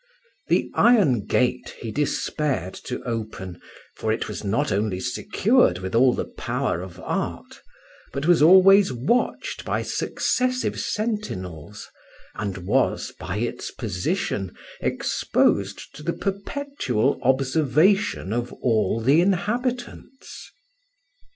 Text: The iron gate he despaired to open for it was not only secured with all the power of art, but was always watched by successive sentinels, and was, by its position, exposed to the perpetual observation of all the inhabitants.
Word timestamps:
The 0.47 0.71
iron 0.73 1.27
gate 1.27 1.75
he 1.79 1.91
despaired 1.91 2.73
to 2.85 3.03
open 3.03 3.61
for 3.95 4.11
it 4.11 4.27
was 4.27 4.43
not 4.43 4.71
only 4.71 4.99
secured 4.99 5.77
with 5.77 5.93
all 5.93 6.11
the 6.11 6.25
power 6.25 6.81
of 6.81 6.99
art, 7.01 7.61
but 8.11 8.25
was 8.25 8.41
always 8.41 8.91
watched 8.91 9.63
by 9.63 9.83
successive 9.83 10.79
sentinels, 10.79 11.87
and 12.33 12.57
was, 12.65 13.13
by 13.19 13.37
its 13.37 13.69
position, 13.69 14.55
exposed 14.79 15.93
to 15.93 16.01
the 16.01 16.13
perpetual 16.13 17.19
observation 17.21 18.33
of 18.33 18.51
all 18.53 19.01
the 19.01 19.21
inhabitants. 19.21 20.49